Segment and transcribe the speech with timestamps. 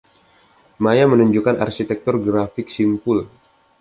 [0.83, 3.17] Maya menunjukkan arsitektur grafik simpul.